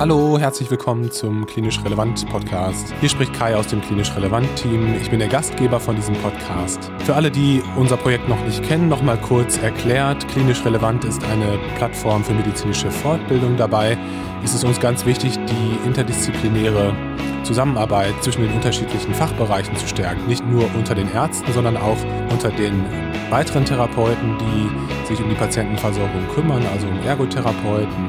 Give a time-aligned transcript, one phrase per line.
[0.00, 2.94] Hallo, herzlich willkommen zum Klinisch Relevant Podcast.
[3.00, 4.94] Hier spricht Kai aus dem Klinisch Relevant Team.
[5.00, 6.92] Ich bin der Gastgeber von diesem Podcast.
[7.00, 10.28] Für alle, die unser Projekt noch nicht kennen, noch mal kurz erklärt.
[10.28, 13.56] Klinisch Relevant ist eine Plattform für medizinische Fortbildung.
[13.56, 13.98] Dabei
[14.44, 16.94] ist es uns ganz wichtig, die interdisziplinäre
[17.42, 20.28] Zusammenarbeit zwischen den unterschiedlichen Fachbereichen zu stärken.
[20.28, 21.98] Nicht nur unter den Ärzten, sondern auch
[22.30, 22.84] unter den
[23.30, 28.08] weiteren Therapeuten, die sich um die Patientenversorgung kümmern, also um Ergotherapeuten,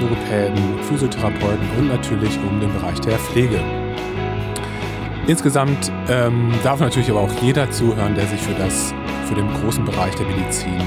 [0.00, 3.60] Logopäden, Physiotherapeuten und natürlich um den Bereich der Pflege.
[5.26, 8.94] Insgesamt ähm, darf natürlich aber auch jeder zuhören, der sich für, das,
[9.26, 10.80] für den großen Bereich der Medizin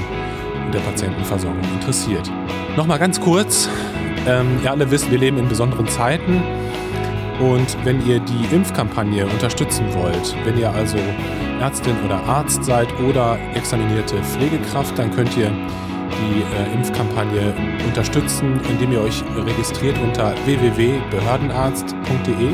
[0.64, 2.30] und der Patientenversorgung interessiert.
[2.76, 3.68] Nochmal ganz kurz,
[4.26, 6.42] ähm, ihr alle wisst, wir leben in besonderen Zeiten
[7.40, 10.98] und wenn ihr die Impfkampagne unterstützen wollt, wenn ihr also
[11.60, 17.54] Ärztin oder Arzt seid oder examinierte Pflegekraft, dann könnt ihr die äh, Impfkampagne
[17.86, 22.52] unterstützen, indem ihr euch registriert unter www.behördenarzt.de.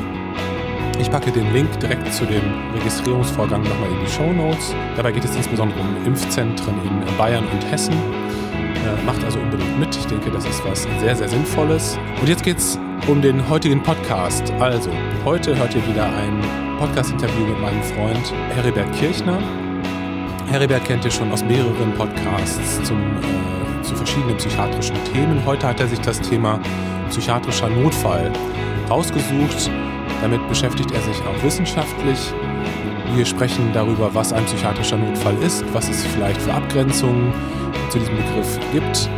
[1.00, 2.42] Ich packe den Link direkt zu dem
[2.74, 4.74] Registrierungsvorgang nochmal in die Show Notes.
[4.96, 7.94] Dabei geht es insbesondere um Impfzentren in Bayern und Hessen.
[7.94, 9.96] Äh, macht also unbedingt mit.
[9.96, 11.96] Ich denke, das ist was sehr, sehr Sinnvolles.
[12.20, 14.50] Und jetzt geht es um den heutigen Podcast.
[14.58, 14.90] Also,
[15.24, 16.40] heute hört ihr wieder ein
[16.78, 19.38] Podcast-Interview mit meinem Freund Heribert Kirchner.
[20.50, 25.44] Heribert kennt ihr schon aus mehreren Podcasts zum, äh, zu verschiedenen psychiatrischen Themen.
[25.46, 26.58] Heute hat er sich das Thema
[27.08, 28.32] psychiatrischer Notfall
[28.88, 29.70] ausgesucht.
[30.20, 32.18] Damit beschäftigt er sich auch wissenschaftlich.
[33.14, 37.32] Wir sprechen darüber, was ein psychiatrischer Notfall ist, was es vielleicht für Abgrenzungen
[37.90, 39.08] zu diesem Begriff gibt,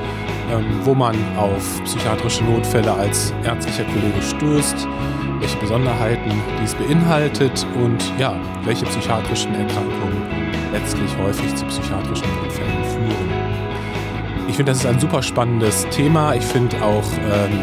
[0.84, 4.86] wo man auf psychiatrische Notfälle als ärztlicher Kollege stößt,
[5.40, 8.34] welche Besonderheiten dies beinhaltet und ja,
[8.64, 10.22] welche psychiatrischen Erkrankungen
[10.72, 13.30] letztlich häufig zu psychiatrischen Notfällen führen.
[14.48, 16.34] Ich finde, das ist ein super spannendes Thema.
[16.34, 17.60] Ich finde auch ähm,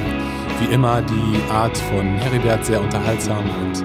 [0.59, 3.83] wie immer die Art von Heribert sehr unterhaltsam und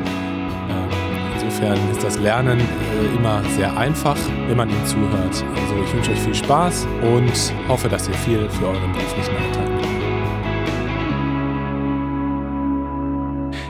[1.63, 4.17] insofern ist das Lernen äh, immer sehr einfach,
[4.49, 5.45] wenn man ihm zuhört.
[5.55, 9.69] Also ich wünsche euch viel Spaß und hoffe, dass ihr viel für euren beruflichen Alltag.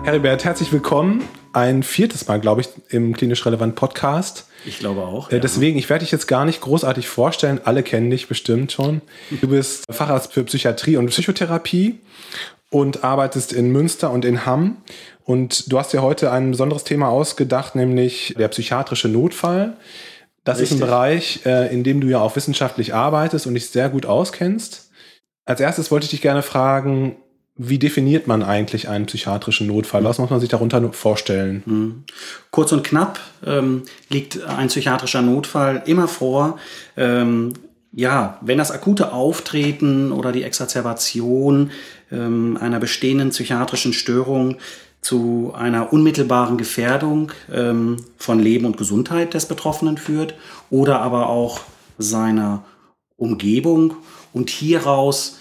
[0.04, 1.22] Heribert, herzlich willkommen.
[1.52, 4.46] Ein viertes Mal, glaube ich, im Klinisch Relevant Podcast.
[4.64, 5.30] Ich glaube auch.
[5.30, 7.60] Äh, deswegen, ich werde dich jetzt gar nicht großartig vorstellen.
[7.64, 9.02] Alle kennen dich bestimmt schon.
[9.42, 11.98] Du bist Facharzt für Psychiatrie und Psychotherapie
[12.72, 14.78] und arbeitest in Münster und in Hamm.
[15.24, 19.76] Und du hast dir heute ein besonderes Thema ausgedacht, nämlich der psychiatrische Notfall.
[20.42, 20.78] Das Richtig.
[20.78, 24.06] ist ein Bereich, äh, in dem du ja auch wissenschaftlich arbeitest und dich sehr gut
[24.06, 24.90] auskennst.
[25.44, 27.16] Als erstes wollte ich dich gerne fragen,
[27.56, 30.02] wie definiert man eigentlich einen psychiatrischen Notfall?
[30.04, 31.62] Was muss man sich darunter vorstellen?
[31.66, 32.04] Hm.
[32.50, 36.58] Kurz und knapp ähm, liegt ein psychiatrischer Notfall immer vor,
[36.96, 37.52] ähm,
[37.92, 41.70] ja, wenn das akute Auftreten oder die Exacerbation
[42.10, 44.56] ähm, einer bestehenden psychiatrischen Störung
[45.02, 50.34] zu einer unmittelbaren Gefährdung ähm, von Leben und Gesundheit des Betroffenen führt
[50.70, 51.60] oder aber auch
[51.98, 52.64] seiner
[53.16, 53.96] Umgebung
[54.32, 55.38] und hieraus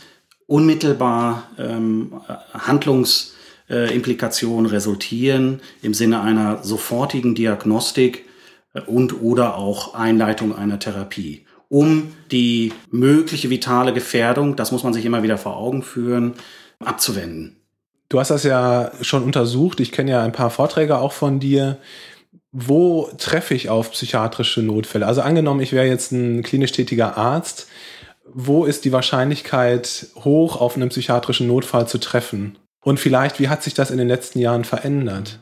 [0.47, 2.21] unmittelbar ähm,
[2.53, 8.25] Handlungsimplikationen äh, resultieren im Sinne einer sofortigen Diagnostik
[8.73, 14.93] äh, und oder auch Einleitung einer Therapie, um die mögliche vitale Gefährdung, das muss man
[14.93, 16.33] sich immer wieder vor Augen führen,
[16.79, 17.55] abzuwenden.
[18.09, 19.79] Du hast das ja schon untersucht.
[19.79, 21.77] Ich kenne ja ein paar Vorträge auch von dir.
[22.51, 25.07] Wo treffe ich auf psychiatrische Notfälle?
[25.07, 27.67] Also angenommen, ich wäre jetzt ein klinisch tätiger Arzt
[28.33, 32.57] wo ist die Wahrscheinlichkeit hoch, auf einen psychiatrischen Notfall zu treffen?
[32.83, 35.39] Und vielleicht, wie hat sich das in den letzten Jahren verändert?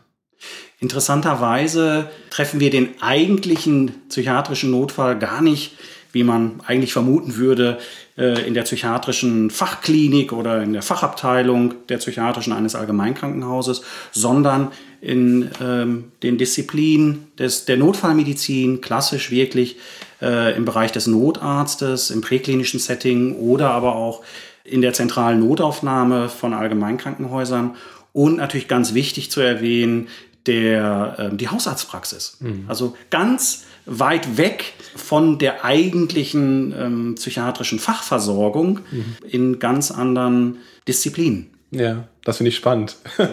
[0.79, 5.73] Interessanterweise treffen wir den eigentlichen psychiatrischen Notfall gar nicht,
[6.11, 7.77] wie man eigentlich vermuten würde,
[8.17, 13.81] äh, in der psychiatrischen Fachklinik oder in der Fachabteilung der psychiatrischen eines Allgemeinkrankenhauses,
[14.11, 14.71] sondern
[15.01, 19.77] in ähm, den Disziplinen des, der Notfallmedizin, klassisch wirklich
[20.21, 24.23] äh, im Bereich des Notarztes, im präklinischen Setting oder aber auch
[24.63, 27.75] in der zentralen Notaufnahme von Allgemeinkrankenhäusern
[28.13, 30.07] und natürlich ganz wichtig zu erwähnen,
[30.45, 32.37] der, äh, die Hausarztpraxis.
[32.39, 32.65] Mhm.
[32.67, 39.15] Also ganz weit weg von der eigentlichen ähm, psychiatrischen Fachversorgung mhm.
[39.27, 41.49] in ganz anderen Disziplinen.
[41.71, 42.97] Ja, das finde ich spannend.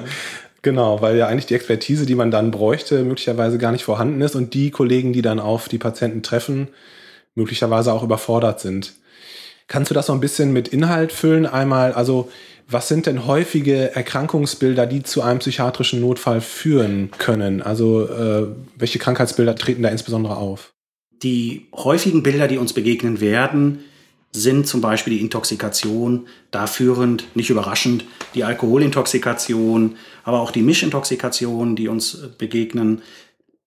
[0.62, 4.34] Genau, weil ja eigentlich die Expertise, die man dann bräuchte, möglicherweise gar nicht vorhanden ist
[4.34, 6.66] und die Kollegen, die dann auf die Patienten treffen,
[7.36, 8.94] möglicherweise auch überfordert sind.
[9.68, 11.46] Kannst du das so ein bisschen mit Inhalt füllen?
[11.46, 12.32] Einmal, also
[12.68, 17.62] was sind denn häufige Erkrankungsbilder, die zu einem psychiatrischen Notfall führen können?
[17.62, 20.72] Also äh, welche Krankheitsbilder treten da insbesondere auf?
[21.22, 23.84] Die häufigen Bilder, die uns begegnen werden,
[24.32, 28.04] sind zum Beispiel die Intoxikation, da führend, nicht überraschend,
[28.34, 33.02] die Alkoholintoxikation, aber auch die Mischintoxikation, die uns begegnen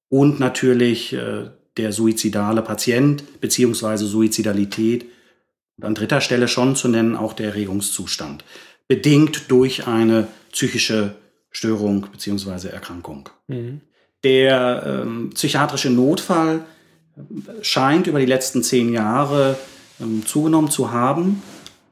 [0.09, 5.05] und natürlich äh, der suizidale Patient beziehungsweise Suizidalität.
[5.77, 8.43] Und an dritter Stelle schon zu nennen auch der Erregungszustand,
[8.89, 11.15] bedingt durch eine psychische
[11.51, 13.29] Störung beziehungsweise Erkrankung.
[13.47, 13.79] Mhm.
[14.25, 16.65] Der ähm, psychiatrische Notfall
[17.61, 19.57] scheint über die letzten zehn Jahre
[20.01, 21.41] ähm, zugenommen zu haben.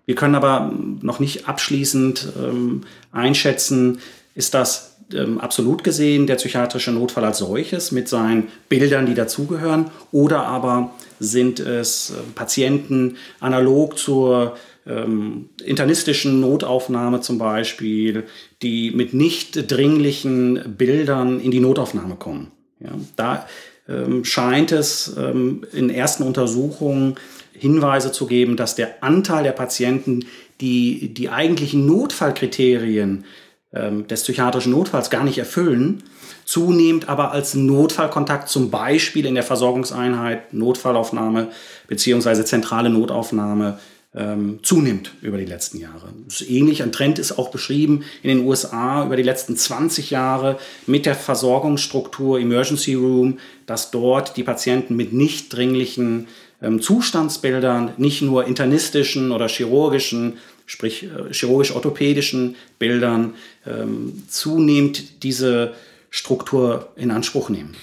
[0.05, 3.99] Wir können aber noch nicht abschließend ähm, einschätzen,
[4.35, 9.91] ist das ähm, absolut gesehen der psychiatrische Notfall als solches mit seinen Bildern, die dazugehören,
[10.11, 14.57] oder aber sind es äh, Patienten analog zur
[14.87, 18.23] ähm, internistischen Notaufnahme zum Beispiel,
[18.61, 22.51] die mit nicht dringlichen Bildern in die Notaufnahme kommen.
[22.79, 23.47] Ja, da
[23.89, 27.15] ähm, scheint es ähm, in ersten Untersuchungen
[27.53, 30.25] Hinweise zu geben, dass der Anteil der Patienten,
[30.61, 33.25] die die eigentlichen Notfallkriterien
[33.73, 36.03] ähm, des psychiatrischen Notfalls gar nicht erfüllen,
[36.45, 41.49] zunehmend aber als Notfallkontakt zum Beispiel in der Versorgungseinheit, Notfallaufnahme
[41.87, 43.79] beziehungsweise zentrale Notaufnahme
[44.17, 46.09] ähm, zunimmt über die letzten Jahre.
[46.27, 50.57] Das ähnlich, ein Trend ist auch beschrieben in den USA über die letzten 20 Jahre
[50.87, 53.37] mit der Versorgungsstruktur Emergency Room,
[53.67, 56.27] dass dort die Patienten mit nicht dringlichen
[56.61, 63.35] ähm, Zustandsbildern, nicht nur internistischen oder chirurgischen, sprich äh, chirurgisch-orthopädischen Bildern,
[63.67, 65.73] ähm, zunehmend diese
[66.09, 67.75] Struktur in Anspruch nehmen.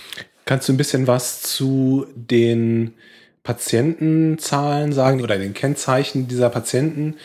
[0.47, 2.93] Kannst du ein bisschen was zu den
[3.45, 7.17] Patientenzahlen sagen oder den Kennzeichen dieser Patienten?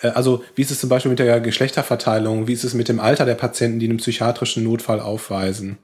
[0.00, 2.48] Äh, also wie ist es zum Beispiel mit der Geschlechterverteilung?
[2.48, 5.78] Wie ist es mit dem Alter der Patienten, die einen psychiatrischen Notfall aufweisen?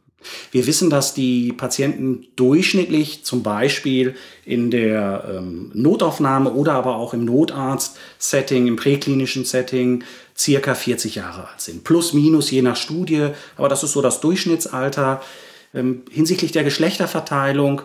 [0.50, 7.12] Wir wissen, dass die Patienten durchschnittlich zum Beispiel in der ähm, Notaufnahme oder aber auch
[7.12, 10.04] im Notarzt-Setting, im präklinischen Setting,
[10.36, 11.84] circa 40 Jahre alt sind.
[11.84, 15.20] Plus, minus, je nach Studie, aber das ist so das Durchschnittsalter.
[15.74, 17.82] Ähm, hinsichtlich der Geschlechterverteilung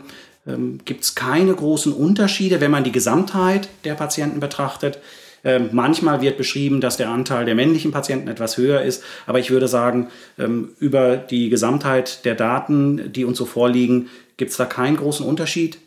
[0.48, 5.00] ähm, gibt es keine großen Unterschiede, wenn man die Gesamtheit der Patienten betrachtet.
[5.44, 9.52] Ähm, manchmal wird beschrieben, dass der Anteil der männlichen Patienten etwas höher ist, aber ich
[9.52, 10.08] würde sagen,
[10.40, 15.26] ähm, über die Gesamtheit der Daten, die uns so vorliegen, gibt es da keinen großen
[15.26, 15.78] Unterschied.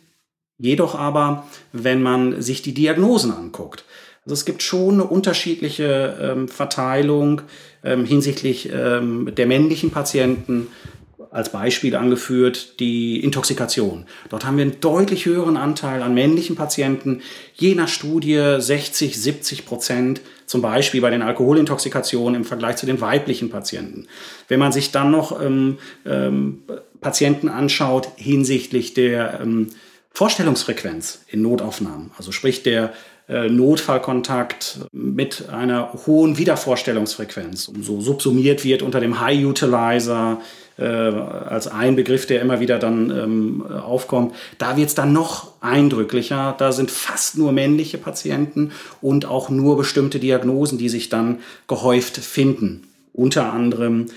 [0.57, 3.83] Jedoch aber, wenn man sich die Diagnosen anguckt,
[4.23, 7.41] also es gibt schon eine unterschiedliche ähm, Verteilung
[7.83, 10.67] ähm, hinsichtlich ähm, der männlichen Patienten
[11.31, 14.05] als Beispiel angeführt die Intoxikation.
[14.29, 17.21] Dort haben wir einen deutlich höheren Anteil an männlichen Patienten,
[17.55, 22.99] je nach Studie 60, 70 Prozent, zum Beispiel bei den Alkoholintoxikationen im Vergleich zu den
[22.99, 24.07] weiblichen Patienten.
[24.49, 26.63] Wenn man sich dann noch ähm, ähm,
[26.99, 29.69] Patienten anschaut hinsichtlich der ähm,
[30.13, 32.91] Vorstellungsfrequenz in Notaufnahmen, also sprich der
[33.29, 40.41] äh, Notfallkontakt mit einer hohen Wiedervorstellungsfrequenz, so subsumiert wird unter dem High Utilizer,
[40.77, 44.35] äh, als ein Begriff, der immer wieder dann ähm, aufkommt.
[44.57, 46.55] Da wird es dann noch eindrücklicher.
[46.57, 48.71] Da sind fast nur männliche Patienten
[49.01, 52.87] und auch nur bestimmte Diagnosen, die sich dann gehäuft finden.
[53.13, 54.07] Unter anderem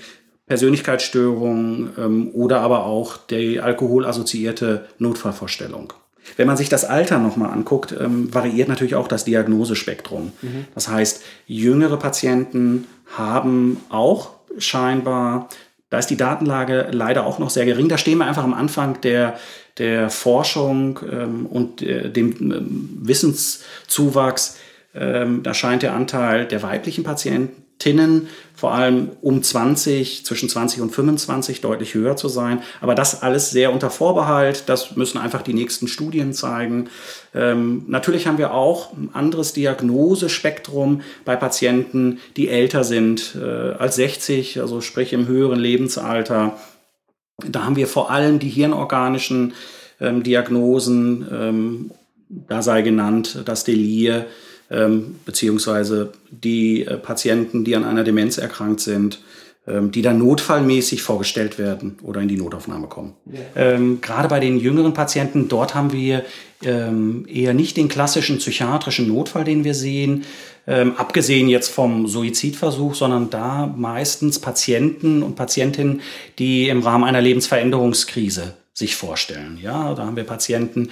[0.47, 5.93] Persönlichkeitsstörungen ähm, oder aber auch die alkoholassoziierte Notfallvorstellung.
[6.37, 10.31] Wenn man sich das Alter nochmal anguckt, ähm, variiert natürlich auch das Diagnosespektrum.
[10.41, 10.65] Mhm.
[10.73, 15.49] Das heißt, jüngere Patienten haben auch scheinbar
[15.95, 17.87] da ist die Datenlage leider auch noch sehr gering.
[17.87, 19.39] Da stehen wir einfach am Anfang der,
[19.77, 24.57] der Forschung ähm, und äh, dem ähm, Wissenszuwachs.
[24.93, 30.79] Ähm, da scheint der Anteil der weiblichen Patienten Tinnen vor allem um 20, zwischen 20
[30.79, 32.61] und 25 deutlich höher zu sein.
[32.79, 34.63] Aber das alles sehr unter Vorbehalt.
[34.67, 36.89] Das müssen einfach die nächsten Studien zeigen.
[37.33, 43.97] Ähm, natürlich haben wir auch ein anderes Diagnosespektrum bei Patienten, die älter sind äh, als
[43.97, 46.57] 60, also sprich im höheren Lebensalter.
[47.45, 49.53] Da haben wir vor allem die hirnorganischen
[49.99, 51.27] ähm, Diagnosen.
[51.29, 51.91] Ähm,
[52.29, 54.25] da sei genannt das Delir
[54.69, 59.19] ähm, beziehungsweise die äh, Patienten, die an einer Demenz erkrankt sind,
[59.67, 63.13] ähm, die dann notfallmäßig vorgestellt werden oder in die Notaufnahme kommen.
[63.25, 63.73] Ja.
[63.73, 66.23] Ähm, gerade bei den jüngeren Patienten, dort haben wir
[66.63, 70.23] ähm, eher nicht den klassischen psychiatrischen Notfall, den wir sehen,
[70.67, 76.01] ähm, abgesehen jetzt vom Suizidversuch, sondern da meistens Patienten und Patientinnen,
[76.37, 79.57] die im Rahmen einer Lebensveränderungskrise sich vorstellen.
[79.61, 80.89] Ja, da haben wir Patienten,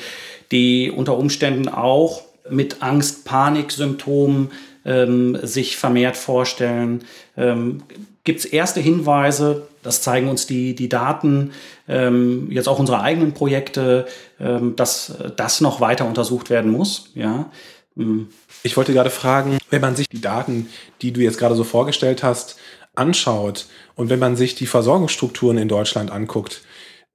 [0.52, 4.52] die unter Umständen auch mit Angst, Paniksymptomen
[4.86, 7.04] ähm, sich vermehrt vorstellen.
[7.38, 7.84] Ähm,
[8.24, 11.52] Gibt es erste Hinweise, das zeigen uns die, die Daten,
[11.88, 14.08] ähm, jetzt auch unsere eigenen Projekte,
[14.40, 17.12] ähm, dass das noch weiter untersucht werden muss.
[17.16, 17.52] Ja?
[17.96, 18.30] Mhm.
[18.64, 20.70] Ich wollte gerade fragen, wenn man sich die Daten,
[21.02, 22.58] die du jetzt gerade so vorgestellt hast,
[22.96, 26.62] anschaut und wenn man sich die Versorgungsstrukturen in Deutschland anguckt,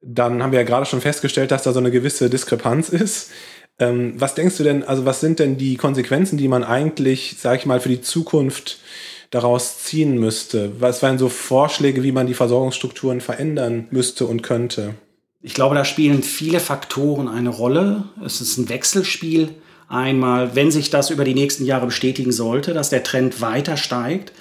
[0.00, 3.30] dann haben wir ja gerade schon festgestellt, dass da so eine gewisse Diskrepanz ist.
[3.78, 7.60] Ähm, was denkst du denn, also was sind denn die Konsequenzen, die man eigentlich, sag
[7.60, 8.78] ich mal, für die Zukunft
[9.30, 10.80] daraus ziehen müsste?
[10.80, 14.94] Was wären so Vorschläge, wie man die Versorgungsstrukturen verändern müsste und könnte?
[15.40, 18.04] Ich glaube, da spielen viele Faktoren eine Rolle.
[18.24, 19.50] Es ist ein Wechselspiel.
[19.88, 24.32] Einmal, wenn sich das über die nächsten Jahre bestätigen sollte, dass der Trend weiter steigt,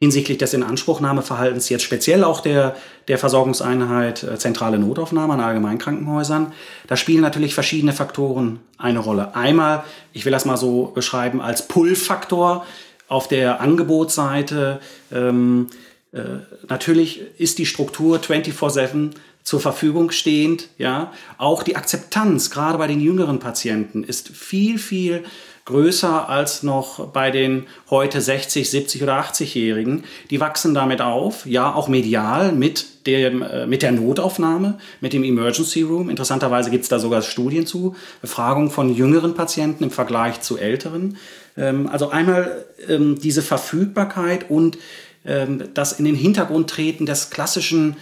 [0.00, 2.74] hinsichtlich des Inanspruchnahmeverhaltens jetzt speziell auch der,
[3.08, 6.52] der Versorgungseinheit äh, zentrale Notaufnahme an Allgemeinkrankenhäusern.
[6.86, 9.34] Da spielen natürlich verschiedene Faktoren eine Rolle.
[9.36, 12.64] Einmal, ich will das mal so beschreiben, als Pull-Faktor
[13.08, 14.80] auf der Angebotsseite.
[15.12, 15.66] Ähm,
[16.12, 16.20] äh,
[16.66, 19.10] natürlich ist die Struktur 24-7
[19.42, 20.68] zur Verfügung stehend.
[20.78, 25.24] Ja, auch die Akzeptanz, gerade bei den jüngeren Patienten, ist viel, viel
[25.64, 30.04] größer als noch bei den heute 60, 70 oder 80-Jährigen.
[30.30, 35.24] Die wachsen damit auf, ja, auch medial mit, dem, äh, mit der Notaufnahme, mit dem
[35.24, 36.10] Emergency Room.
[36.10, 41.16] Interessanterweise gibt es da sogar Studien zu, Befragung von jüngeren Patienten im Vergleich zu älteren.
[41.56, 44.78] Ähm, also einmal ähm, diese Verfügbarkeit und
[45.24, 47.96] ähm, das in den Hintergrund treten des klassischen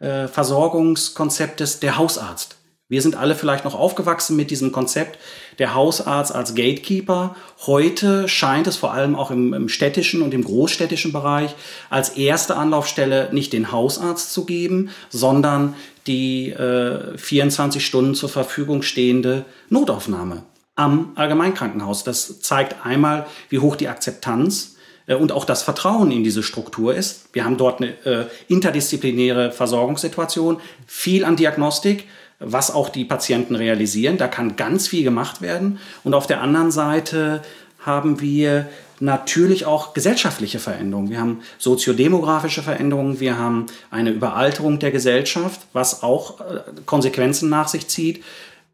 [0.00, 2.56] äh, Versorgungskonzeptes der Hausarzt.
[2.90, 5.18] Wir sind alle vielleicht noch aufgewachsen mit diesem Konzept
[5.58, 7.34] der Hausarzt als Gatekeeper.
[7.66, 11.54] Heute scheint es vor allem auch im, im, städtischen und im großstädtischen Bereich
[11.88, 15.74] als erste Anlaufstelle nicht den Hausarzt zu geben, sondern
[16.06, 20.42] die äh, 24 Stunden zur Verfügung stehende Notaufnahme
[20.76, 22.04] am Allgemeinkrankenhaus.
[22.04, 24.76] Das zeigt einmal, wie hoch die Akzeptanz
[25.06, 27.28] äh, und auch das Vertrauen in diese Struktur ist.
[27.32, 32.04] Wir haben dort eine äh, interdisziplinäre Versorgungssituation, viel an Diagnostik,
[32.38, 34.18] was auch die Patienten realisieren.
[34.18, 35.78] Da kann ganz viel gemacht werden.
[36.02, 37.42] Und auf der anderen Seite
[37.80, 38.68] haben wir
[39.00, 41.10] natürlich auch gesellschaftliche Veränderungen.
[41.10, 47.68] Wir haben soziodemografische Veränderungen, wir haben eine Überalterung der Gesellschaft, was auch äh, Konsequenzen nach
[47.68, 48.22] sich zieht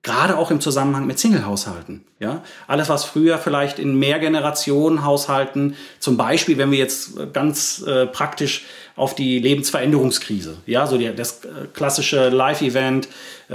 [0.02, 2.04] gerade auch im Zusammenhang mit Single-Haushalten.
[2.20, 2.42] Ja?
[2.66, 8.64] Alles, was früher vielleicht in Mehrgenerationen-Haushalten, zum Beispiel, wenn wir jetzt ganz äh, praktisch
[8.96, 13.08] auf die Lebensveränderungskrise, ja, so die, das äh, klassische Live-Event,
[13.48, 13.54] äh,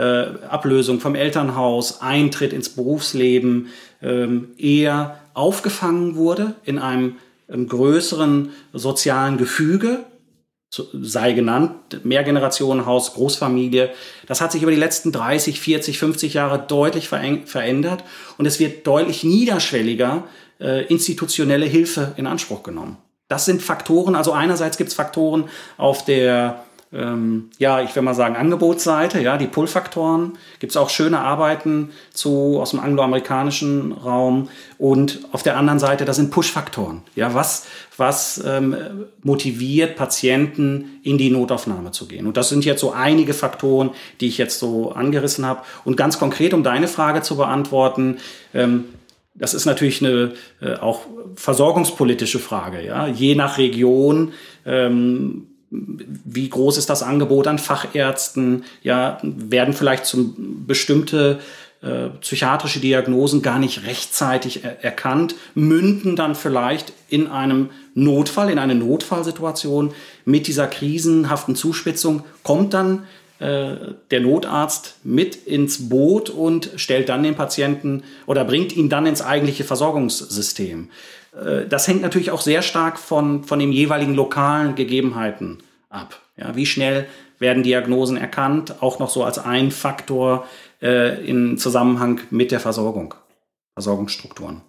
[0.49, 3.69] Ablösung vom Elternhaus, Eintritt ins Berufsleben,
[4.03, 7.15] ähm, eher aufgefangen wurde in einem,
[7.47, 10.03] einem größeren sozialen Gefüge,
[10.69, 13.91] sei genannt, Mehrgenerationenhaus, Großfamilie.
[14.27, 18.03] Das hat sich über die letzten 30, 40, 50 Jahre deutlich verändert
[18.37, 20.23] und es wird deutlich niederschwelliger
[20.59, 22.97] äh, institutionelle Hilfe in Anspruch genommen.
[23.27, 28.13] Das sind Faktoren, also einerseits gibt es Faktoren auf der ähm, ja, ich will mal
[28.13, 30.33] sagen, Angebotsseite, ja, die Pull-Faktoren.
[30.59, 34.49] Gibt es auch schöne Arbeiten zu, aus dem angloamerikanischen Raum.
[34.77, 37.01] Und auf der anderen Seite, das sind Push-Faktoren.
[37.15, 37.65] Ja, was,
[37.97, 38.75] was ähm,
[39.23, 42.27] motiviert Patienten in die Notaufnahme zu gehen?
[42.27, 43.89] Und das sind jetzt so einige Faktoren,
[44.21, 45.61] die ich jetzt so angerissen habe.
[45.83, 48.17] Und ganz konkret, um deine Frage zu beantworten,
[48.53, 48.85] ähm,
[49.33, 51.01] das ist natürlich eine äh, auch
[51.35, 52.85] versorgungspolitische Frage.
[52.85, 53.07] Ja?
[53.07, 54.31] Je nach Region
[54.65, 58.63] ähm, wie groß ist das Angebot an Fachärzten?
[58.83, 61.39] Ja, werden vielleicht zum bestimmte
[61.81, 68.59] äh, psychiatrische Diagnosen gar nicht rechtzeitig er erkannt, münden dann vielleicht in einem Notfall, in
[68.59, 69.93] eine Notfallsituation
[70.25, 73.03] mit dieser krisenhaften Zuspitzung, kommt dann
[73.39, 79.21] der Notarzt mit ins Boot und stellt dann den Patienten oder bringt ihn dann ins
[79.21, 80.89] eigentliche Versorgungssystem.
[81.35, 86.21] Äh, das hängt natürlich auch sehr stark von, von den jeweiligen lokalen Gegebenheiten ab.
[86.37, 87.07] Ja, wie schnell
[87.39, 90.47] werden Diagnosen erkannt, auch noch so als ein Faktor
[90.81, 93.13] äh, in Zusammenhang mit der Versorgung,
[93.73, 94.61] Versorgungsstrukturen.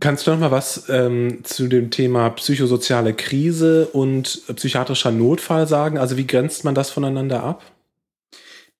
[0.00, 5.98] Kannst du noch mal was ähm, zu dem Thema psychosoziale Krise und psychiatrischer Notfall sagen?
[5.98, 7.62] Also wie grenzt man das voneinander ab?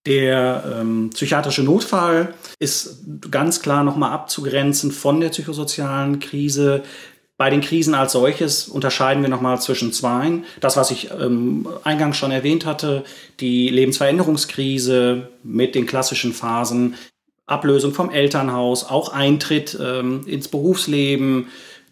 [0.07, 6.83] Der ähm, psychiatrische Notfall ist ganz klar nochmal abzugrenzen von der psychosozialen Krise.
[7.37, 10.45] Bei den Krisen als solches unterscheiden wir nochmal zwischen zweien.
[10.61, 13.05] Das, was ich ähm, eingangs schon erwähnt hatte,
[13.39, 16.97] die Lebensveränderungskrise mit den klassischen Phasen,
[17.47, 21.47] Ablösung vom Elternhaus, auch Eintritt ähm, ins Berufsleben,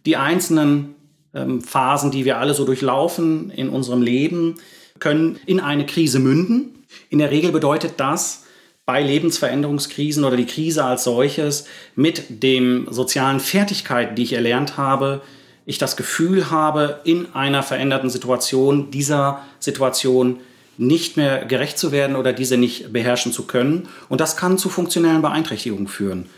[0.04, 0.96] die einzelnen
[1.32, 4.56] ähm, Phasen, die wir alle so durchlaufen in unserem Leben,
[4.98, 6.79] können in eine Krise münden.
[7.08, 8.44] In der Regel bedeutet das,
[8.86, 15.22] bei Lebensveränderungskrisen oder die Krise als solches mit den sozialen Fertigkeiten, die ich erlernt habe,
[15.64, 20.40] ich das Gefühl habe, in einer veränderten Situation dieser Situation
[20.76, 23.88] nicht mehr gerecht zu werden oder diese nicht beherrschen zu können.
[24.08, 26.28] Und das kann zu funktionellen Beeinträchtigungen führen.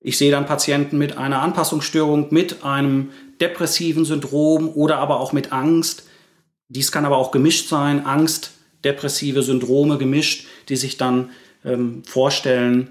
[0.00, 5.52] Ich sehe dann Patienten mit einer Anpassungsstörung, mit einem depressiven Syndrom oder aber auch mit
[5.52, 6.04] Angst.
[6.68, 8.52] Dies kann aber auch gemischt sein, Angst,
[8.84, 11.30] depressive Syndrome gemischt, die sich dann
[11.64, 12.88] ähm, vorstellen.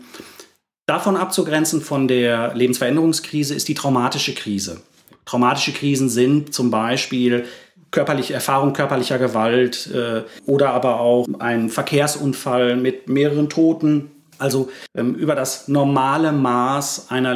[0.85, 4.81] Davon abzugrenzen von der Lebensveränderungskrise ist die traumatische Krise.
[5.25, 7.45] Traumatische Krisen sind zum Beispiel
[7.91, 14.11] körperliche Erfahrung körperlicher Gewalt äh, oder aber auch ein Verkehrsunfall mit mehreren Toten.
[14.37, 17.33] Also ähm, über das normale Maß einer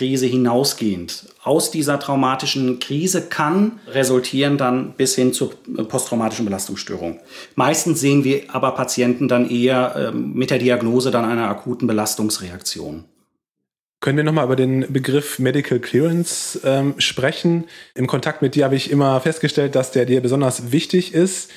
[0.00, 1.26] Lebensveränderungskrise hinausgehend.
[1.42, 7.20] Aus dieser traumatischen Krise kann resultieren dann bis hin zur äh, posttraumatischen Belastungsstörung.
[7.54, 13.04] Meistens sehen wir aber Patienten dann eher äh, mit der Diagnose dann einer akuten Belastungsreaktion.
[14.00, 17.64] Können wir nochmal über den Begriff Medical Clearance ähm, sprechen?
[17.94, 21.50] Im Kontakt mit dir habe ich immer festgestellt, dass der dir besonders wichtig ist.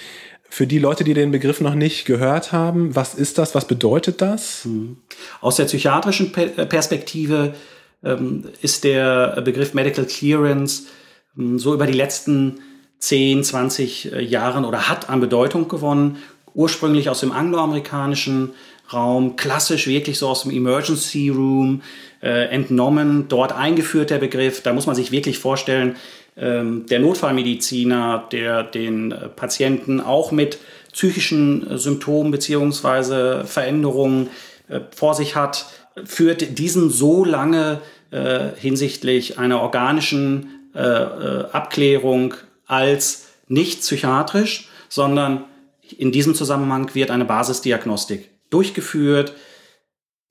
[0.51, 3.53] Für die Leute, die den Begriff noch nicht gehört haben, was ist das?
[3.53, 4.65] Was bedeutet das?
[4.65, 4.97] Mhm.
[5.41, 7.53] Aus der psychiatrischen Perspektive ähm,
[8.61, 10.83] ist der Begriff Medical Clearance
[11.37, 12.59] ähm, so über die letzten
[12.99, 16.17] 10, 20 äh, Jahren oder hat an Bedeutung gewonnen.
[16.53, 18.51] Ursprünglich aus dem angloamerikanischen
[18.91, 21.81] Raum, klassisch wirklich so aus dem Emergency Room
[22.21, 24.61] äh, entnommen, dort eingeführt der Begriff.
[24.61, 25.95] Da muss man sich wirklich vorstellen,
[26.35, 30.57] ähm, der Notfallmediziner, der den äh, Patienten auch mit
[30.91, 34.29] psychischen äh, Symptomen beziehungsweise Veränderungen
[34.67, 35.67] äh, vor sich hat,
[36.03, 37.81] führt diesen so lange
[38.57, 42.33] hinsichtlich einer organischen Abklärung
[42.65, 45.45] als nicht psychiatrisch, sondern
[45.97, 49.33] in diesem Zusammenhang wird eine Basisdiagnostik durchgeführt,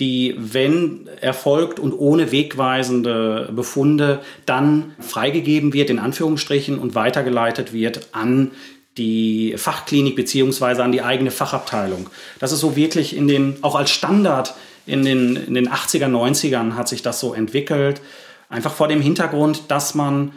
[0.00, 8.08] die, wenn erfolgt und ohne wegweisende Befunde, dann freigegeben wird, in Anführungsstrichen, und weitergeleitet wird
[8.12, 8.52] an
[8.96, 12.10] die Fachklinik beziehungsweise an die eigene Fachabteilung.
[12.38, 14.54] Das ist so wirklich in den, auch als Standard
[14.88, 18.00] in den, in den 80er, 90ern hat sich das so entwickelt.
[18.48, 20.32] Einfach vor dem Hintergrund, dass man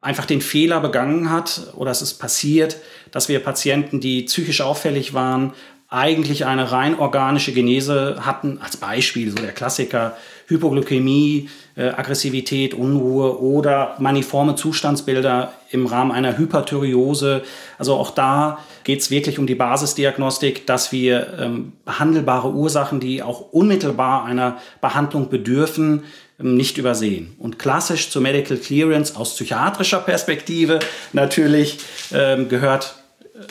[0.00, 2.76] einfach den Fehler begangen hat oder es ist passiert,
[3.10, 5.52] dass wir Patienten, die psychisch auffällig waren,
[5.88, 13.40] eigentlich eine rein organische Genese hatten, als Beispiel so der Klassiker Hypoglykämie, äh, Aggressivität, Unruhe
[13.40, 17.42] oder maniforme Zustandsbilder im Rahmen einer Hyperthyreose.
[17.78, 23.22] Also auch da geht es wirklich um die Basisdiagnostik, dass wir ähm, behandelbare Ursachen, die
[23.22, 26.04] auch unmittelbar einer Behandlung bedürfen,
[26.38, 27.34] ähm, nicht übersehen.
[27.38, 30.78] Und klassisch zur Medical Clearance aus psychiatrischer Perspektive
[31.12, 31.78] natürlich
[32.12, 32.94] ähm, gehört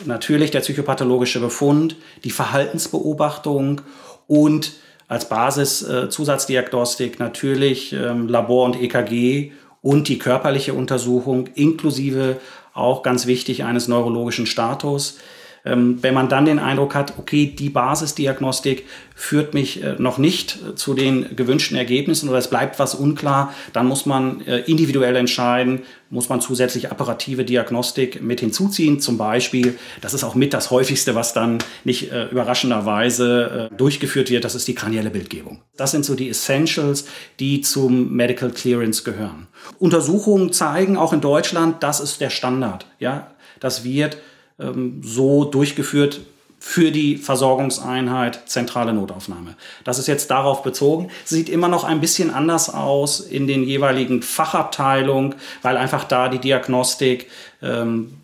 [0.04, 3.82] natürlich der psychopathologische Befund, die Verhaltensbeobachtung
[4.26, 4.72] und
[5.08, 12.38] als Basis äh, Zusatzdiagnostik natürlich ähm, Labor und EKG und die körperliche Untersuchung inklusive
[12.74, 15.18] auch ganz wichtig eines neurologischen Status.
[15.66, 20.58] Ähm, wenn man dann den Eindruck hat, okay, die Basisdiagnostik führt mich äh, noch nicht
[20.62, 25.16] äh, zu den gewünschten Ergebnissen oder es bleibt was unklar, dann muss man äh, individuell
[25.16, 29.00] entscheiden, muss man zusätzlich apparative Diagnostik mit hinzuziehen.
[29.00, 34.30] Zum Beispiel, das ist auch mit das häufigste, was dann nicht äh, überraschenderweise äh, durchgeführt
[34.30, 35.62] wird, das ist die kranielle Bildgebung.
[35.76, 37.06] Das sind so die Essentials,
[37.40, 39.48] die zum Medical Clearance gehören.
[39.80, 42.86] Untersuchungen zeigen auch in Deutschland, das ist der Standard.
[43.00, 44.18] Ja, das wird
[44.58, 46.20] ähm, so durchgeführt
[46.58, 49.54] für die Versorgungseinheit zentrale Notaufnahme.
[49.84, 51.10] Das ist jetzt darauf bezogen.
[51.24, 56.38] Sieht immer noch ein bisschen anders aus in den jeweiligen Fachabteilungen, weil einfach da die
[56.38, 57.30] Diagnostik,
[57.62, 58.14] ähm,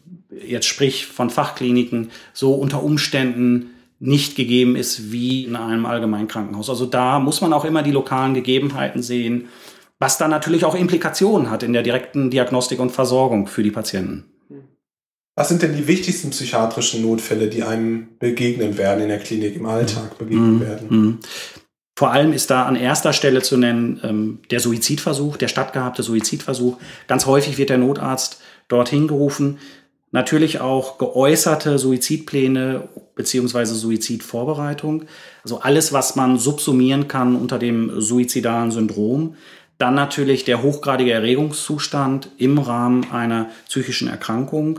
[0.45, 6.69] jetzt sprich von Fachkliniken, so unter Umständen nicht gegeben ist wie in einem Allgemeinkrankenhaus.
[6.69, 9.49] Also da muss man auch immer die lokalen Gegebenheiten sehen,
[10.01, 14.32] was dann natürlich auch Implikationen hat in der direkten Diagnostik und Versorgung für die Patienten.
[15.43, 19.67] Was sind denn die wichtigsten psychiatrischen Notfälle, die einem begegnen werden in der Klinik, im
[19.67, 20.61] Alltag begegnen mhm.
[20.61, 20.87] werden?
[20.89, 21.19] Mhm.
[21.99, 26.79] Vor allem ist da an erster Stelle zu nennen ähm, der Suizidversuch, der stattgehabte Suizidversuch.
[27.09, 29.59] Ganz häufig wird der Notarzt dorthin gerufen.
[30.13, 35.07] Natürlich auch geäußerte Suizidpläne beziehungsweise Suizidvorbereitung.
[35.43, 39.35] Also alles, was man subsumieren kann unter dem suizidalen Syndrom.
[39.79, 44.79] Dann natürlich der hochgradige Erregungszustand im Rahmen einer psychischen Erkrankung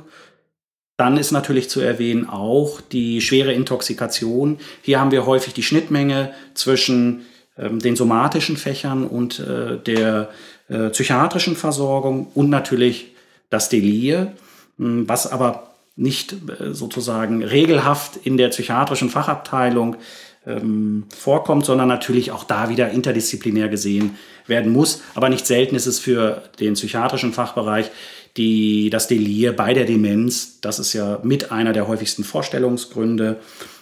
[0.98, 4.60] dann ist natürlich zu erwähnen auch die schwere Intoxikation.
[4.82, 7.26] Hier haben wir häufig die Schnittmenge zwischen
[7.58, 10.30] ähm, den somatischen Fächern und äh, der
[10.70, 13.14] äh, psychiatrischen Versorgung und natürlich
[13.50, 14.34] das Delir,
[14.78, 19.98] hm, was aber nicht äh, sozusagen regelhaft in der psychiatrischen Fachabteilung
[20.46, 25.02] ähm, vorkommt, sondern natürlich auch da wieder interdisziplinär gesehen werden muss.
[25.16, 27.92] Aber nicht selten ist es für den psychiatrischen Fachbereich
[28.38, 33.40] die, das Delir bei der Demenz, das ist ja mit einer der häufigsten Vorstellungsgründe,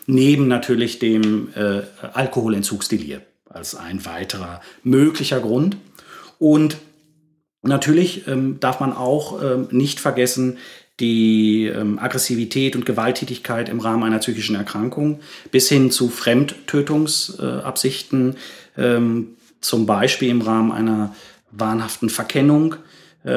[0.07, 1.81] neben natürlich dem äh,
[2.13, 3.21] Alkoholentzugsdelir.
[3.49, 5.77] als ein weiterer möglicher Grund.
[6.39, 6.77] Und
[7.61, 10.57] natürlich ähm, darf man auch ähm, nicht vergessen,
[10.99, 18.35] die ähm, Aggressivität und Gewalttätigkeit im Rahmen einer psychischen Erkrankung bis hin zu Fremdtötungsabsichten,
[18.75, 18.99] äh,
[19.61, 21.15] zum Beispiel im Rahmen einer
[21.51, 22.75] wahnhaften Verkennung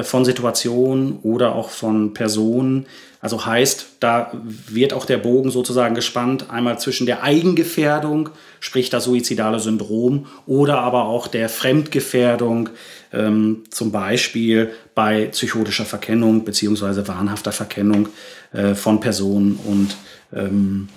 [0.02, 2.86] von Situationen oder auch von Personen.
[3.20, 9.04] Also heißt, da wird auch der Bogen sozusagen gespannt, einmal zwischen der Eigengefährdung, sprich das
[9.04, 12.70] suizidale Syndrom, oder aber auch der Fremdgefährdung,
[13.12, 18.08] ähm, zum Beispiel bei psychotischer Verkennung beziehungsweise wahnhafter Verkennung
[18.52, 19.96] äh, von Personen und
[20.32, 20.88] ähm,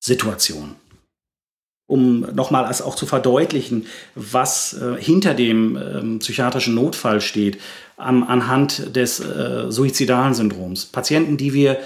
[0.00, 0.76] Situationen
[1.86, 7.58] um nochmal auch zu verdeutlichen, was äh, hinter dem ähm, psychiatrischen Notfall steht,
[7.96, 10.86] am, anhand des äh, suizidalen Syndroms.
[10.86, 11.78] Patienten, die wir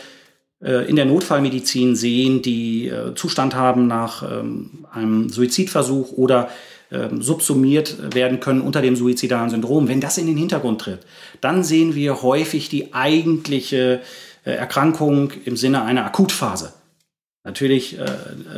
[0.63, 6.49] äh, in der Notfallmedizin sehen, die äh, Zustand haben nach ähm, einem Suizidversuch oder
[6.93, 11.01] ähm, subsumiert werden können unter dem suizidalen Syndrom, wenn das in den Hintergrund tritt,
[11.41, 14.01] dann sehen wir häufig die eigentliche
[14.45, 16.73] äh, Erkrankung im Sinne einer Akutphase.
[17.45, 18.05] Natürlich äh,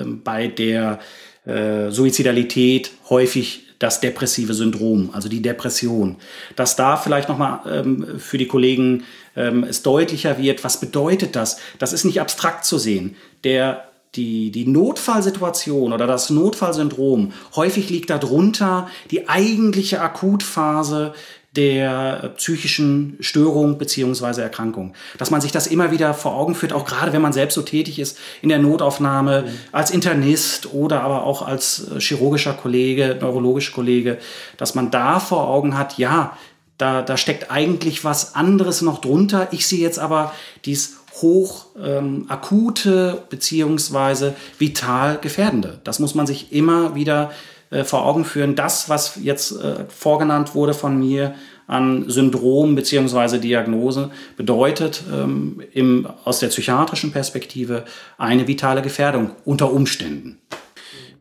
[0.00, 0.98] ähm, bei der
[1.44, 6.16] äh, Suizidalität häufig das depressive Syndrom, also die Depression.
[6.54, 11.58] Dass da vielleicht nochmal ähm, für die Kollegen ähm, es deutlicher wird, was bedeutet das?
[11.78, 13.16] Das ist nicht abstrakt zu sehen.
[13.42, 21.14] Der die, die Notfallsituation oder das Notfallsyndrom, häufig liegt darunter die eigentliche Akutphase
[21.56, 24.94] der psychischen Störung beziehungsweise Erkrankung.
[25.18, 27.62] Dass man sich das immer wieder vor Augen führt, auch gerade wenn man selbst so
[27.62, 29.48] tätig ist in der Notaufnahme, mhm.
[29.70, 34.18] als Internist oder aber auch als äh, chirurgischer Kollege, neurologischer Kollege,
[34.56, 36.36] dass man da vor Augen hat, ja,
[36.78, 39.48] da, da steckt eigentlich was anderes noch drunter.
[39.52, 40.34] Ich sehe jetzt aber
[40.64, 45.80] dies hoch ähm, akute beziehungsweise vital gefährdende.
[45.84, 47.51] Das muss man sich immer wieder äh,
[47.84, 51.34] vor Augen führen, das, was jetzt äh, vorgenannt wurde von mir
[51.66, 53.38] an Syndrom bzw.
[53.38, 57.84] Diagnose, bedeutet ähm, im, aus der psychiatrischen Perspektive
[58.18, 60.38] eine vitale Gefährdung unter Umständen.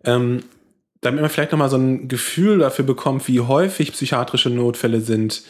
[0.04, 0.42] Ähm,
[1.02, 5.44] damit man vielleicht nochmal so ein Gefühl dafür bekommt, wie häufig psychiatrische Notfälle sind,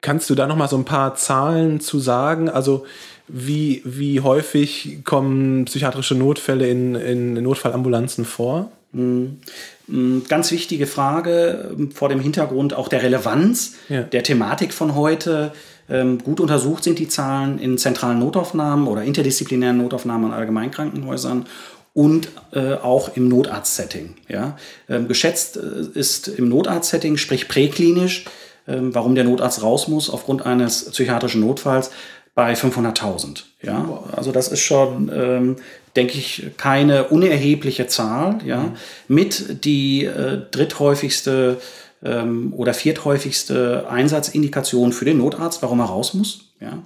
[0.00, 2.48] kannst du da nochmal so ein paar Zahlen zu sagen?
[2.48, 2.84] Also
[3.28, 8.70] wie, wie häufig kommen psychiatrische Notfälle in, in Notfallambulanzen vor?
[8.92, 9.38] Mhm.
[9.86, 14.02] Mm, ganz wichtige Frage ähm, vor dem Hintergrund auch der Relevanz ja.
[14.02, 15.52] der Thematik von heute.
[15.88, 21.46] Ähm, gut untersucht sind die Zahlen in zentralen Notaufnahmen oder interdisziplinären Notaufnahmen an Allgemeinkrankenhäusern
[21.94, 24.16] und äh, auch im Notarzt-Setting.
[24.28, 24.58] Ja?
[24.88, 28.26] Ähm, geschätzt äh, ist im Notarzt-Setting, sprich präklinisch,
[28.68, 31.90] ähm, warum der Notarzt raus muss aufgrund eines psychiatrischen Notfalls,
[32.36, 33.44] bei 500.000.
[33.62, 35.56] Ja, also das ist schon, ähm,
[35.96, 38.38] denke ich, keine unerhebliche Zahl.
[38.44, 38.72] Ja, mhm.
[39.08, 41.56] mit die äh, dritthäufigste
[42.04, 46.42] ähm, oder vierthäufigste Einsatzindikation für den Notarzt, warum er raus muss.
[46.60, 46.82] Ja,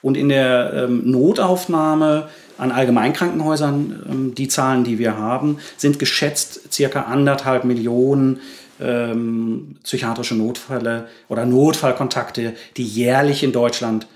[0.00, 6.72] und in der ähm, Notaufnahme an Allgemeinkrankenhäusern, ähm, die Zahlen, die wir haben, sind geschätzt
[6.72, 8.40] circa anderthalb Millionen
[8.80, 14.06] ähm, psychiatrische Notfälle oder Notfallkontakte, die jährlich in Deutschland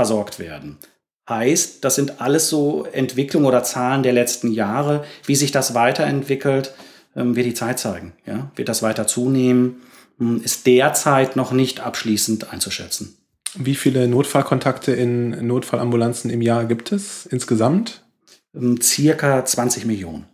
[0.00, 0.78] versorgt werden.
[1.28, 5.04] Heißt, das sind alles so Entwicklungen oder Zahlen der letzten Jahre.
[5.26, 6.72] Wie sich das weiterentwickelt,
[7.14, 8.14] ähm, wird die Zeit zeigen.
[8.24, 8.50] Ja?
[8.56, 9.82] Wird das weiter zunehmen?
[10.16, 13.18] Hm, ist derzeit noch nicht abschließend einzuschätzen.
[13.56, 18.02] Wie viele Notfallkontakte in Notfallambulanzen im Jahr gibt es insgesamt?
[18.54, 20.24] Ähm, circa 20 Millionen.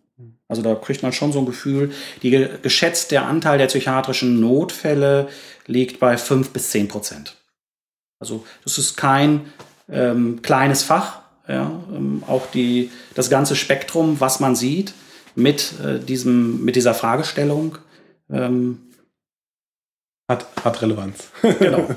[0.47, 1.91] Also da kriegt man schon so ein Gefühl.
[2.23, 2.31] Die
[2.63, 5.27] geschätzt der Anteil der psychiatrischen Notfälle
[5.67, 7.37] liegt bei 5 bis 10 Prozent.
[8.19, 9.53] Also das ist kein
[9.91, 11.21] ähm, kleines Fach.
[11.49, 14.95] Ja, ähm, auch die, das ganze Spektrum, was man sieht
[15.37, 17.79] mit, äh, diesem, mit dieser Fragestellung.
[18.31, 18.81] Ähm,
[20.29, 21.31] hat, hat Relevanz.
[21.61, 21.89] Genau.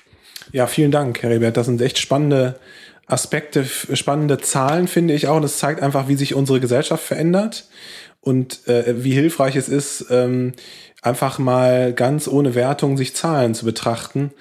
[0.52, 1.56] ja, vielen Dank, Herr Rebert.
[1.56, 2.58] Das sind echt spannende
[3.06, 5.40] Aspekte, spannende Zahlen, finde ich auch.
[5.40, 7.68] Das zeigt einfach, wie sich unsere Gesellschaft verändert
[8.20, 10.52] und äh, wie hilfreich es ist, ähm,
[11.02, 14.32] einfach mal ganz ohne Wertung sich Zahlen zu betrachten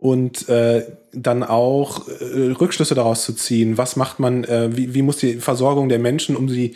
[0.00, 3.78] und äh, dann auch äh, Rückschlüsse daraus zu ziehen.
[3.78, 6.74] Was macht man, äh, wie, wie muss die Versorgung der Menschen, um sie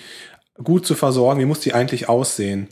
[0.62, 2.68] gut zu versorgen, wie muss die eigentlich aussehen?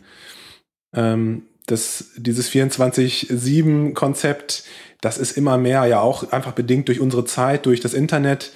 [0.95, 4.65] Ähm, das, dieses 24-7-Konzept,
[5.01, 8.53] das ist immer mehr, ja auch einfach bedingt durch unsere Zeit, durch das Internet,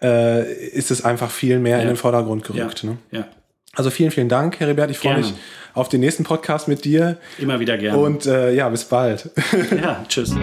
[0.00, 1.82] äh, ist es einfach viel mehr ja.
[1.82, 2.84] in den Vordergrund gerückt.
[2.84, 2.90] Ja.
[2.90, 2.98] Ne?
[3.10, 3.26] ja.
[3.74, 4.90] Also vielen, vielen Dank, Herr Rebert.
[4.90, 5.34] Ich freue mich
[5.74, 7.18] auf den nächsten Podcast mit dir.
[7.38, 7.98] Immer wieder gerne.
[7.98, 9.30] Und äh, ja, bis bald.
[9.80, 10.34] Ja, tschüss.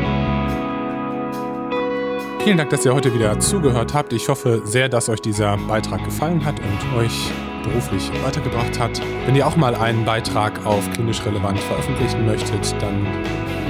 [2.48, 4.14] Vielen Dank, dass ihr heute wieder zugehört habt.
[4.14, 7.30] Ich hoffe sehr, dass euch dieser Beitrag gefallen hat und euch
[7.62, 9.02] beruflich weitergebracht hat.
[9.26, 13.06] Wenn ihr auch mal einen Beitrag auf klinisch relevant veröffentlichen möchtet, dann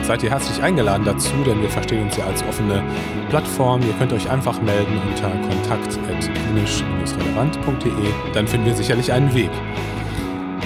[0.04, 2.84] seid ihr herzlich eingeladen dazu, denn wir verstehen uns ja als offene
[3.30, 3.82] Plattform.
[3.82, 7.92] Ihr könnt euch einfach melden unter kontakt.klinisch-relevant.de.
[8.36, 9.50] Dann finden wir sicherlich einen Weg.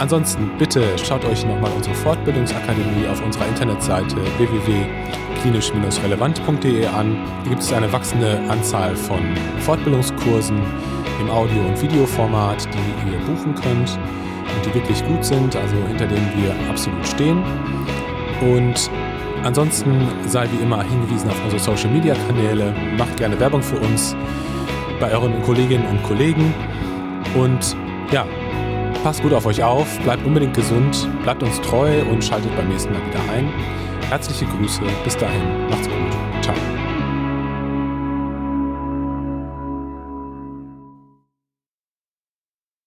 [0.01, 7.19] Ansonsten bitte schaut euch nochmal unsere Fortbildungsakademie auf unserer Internetseite www.klinisch-relevant.de an.
[7.43, 9.19] Hier gibt es eine wachsende Anzahl von
[9.59, 10.59] Fortbildungskursen
[11.19, 13.99] im Audio- und Videoformat, die ihr buchen könnt
[14.55, 17.43] und die wirklich gut sind, also hinter denen wir absolut stehen.
[18.41, 18.89] Und
[19.43, 22.73] ansonsten sei wie immer hingewiesen auf unsere Social-Media-Kanäle.
[22.97, 24.15] Macht gerne Werbung für uns
[24.99, 26.55] bei euren Kolleginnen und Kollegen.
[27.35, 27.75] Und
[28.11, 28.25] ja,
[29.03, 32.93] passt gut auf euch auf, bleibt unbedingt gesund, bleibt uns treu und schaltet beim nächsten
[32.93, 33.51] Mal wieder ein.
[34.09, 36.11] Herzliche Grüße, bis dahin, macht's gut.